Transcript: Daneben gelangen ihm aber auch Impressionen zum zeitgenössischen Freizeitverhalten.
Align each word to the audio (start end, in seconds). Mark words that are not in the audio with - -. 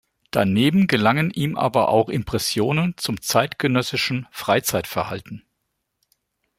Daneben 0.31 0.87
gelangen 0.87 1.29
ihm 1.29 1.55
aber 1.55 1.89
auch 1.89 2.09
Impressionen 2.09 2.95
zum 2.97 3.21
zeitgenössischen 3.21 4.25
Freizeitverhalten. 4.31 5.45